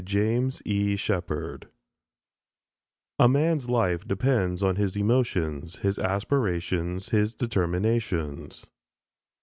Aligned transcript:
JAMES 0.03 0.63
E. 0.65 0.95
SHEPARD 0.95 1.67
A 3.19 3.29
man's 3.29 3.69
life 3.69 4.03
depends 4.07 4.63
upon 4.63 4.75
his 4.77 4.95
emotions, 4.95 5.75
his 5.75 5.99
aspirations, 5.99 7.09
his 7.09 7.35
determinations. 7.35 8.65